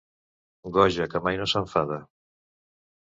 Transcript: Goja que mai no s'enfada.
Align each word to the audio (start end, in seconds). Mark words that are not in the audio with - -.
Goja 0.77 1.05
que 1.11 1.21
mai 1.27 1.37
no 1.41 1.47
s'enfada. 1.51 1.99